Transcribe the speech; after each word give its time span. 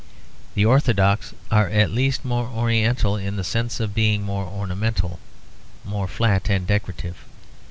The 0.55 0.65
Orthodox 0.65 1.31
are 1.51 1.69
at 1.69 1.91
least 1.91 2.25
more 2.25 2.47
oriental 2.47 3.17
in 3.17 3.35
the 3.35 3.43
sense 3.43 3.79
of 3.79 3.93
being 3.93 4.23
more 4.23 4.45
ornamental; 4.45 5.19
more 5.85 6.07
flat 6.07 6.49
and 6.49 6.65
decorative. 6.65 7.17